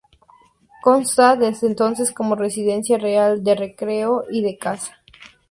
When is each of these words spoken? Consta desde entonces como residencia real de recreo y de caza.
Consta 0.81 1.35
desde 1.35 1.67
entonces 1.67 2.11
como 2.11 2.33
residencia 2.33 2.97
real 2.97 3.43
de 3.43 3.53
recreo 3.53 4.23
y 4.31 4.41
de 4.41 4.57
caza. 4.57 4.95